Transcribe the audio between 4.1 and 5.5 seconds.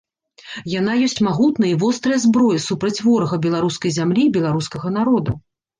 і беларускага народа.